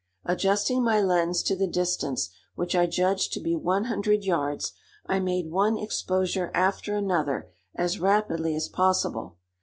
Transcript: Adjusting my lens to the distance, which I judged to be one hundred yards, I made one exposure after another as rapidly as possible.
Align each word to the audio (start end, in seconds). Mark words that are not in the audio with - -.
Adjusting 0.25 0.83
my 0.83 0.99
lens 0.99 1.43
to 1.43 1.55
the 1.55 1.67
distance, 1.67 2.31
which 2.55 2.73
I 2.75 2.87
judged 2.87 3.33
to 3.33 3.39
be 3.39 3.55
one 3.55 3.83
hundred 3.83 4.23
yards, 4.23 4.73
I 5.05 5.19
made 5.19 5.51
one 5.51 5.77
exposure 5.77 6.49
after 6.55 6.95
another 6.95 7.51
as 7.75 7.99
rapidly 7.99 8.55
as 8.55 8.67
possible. 8.67 9.37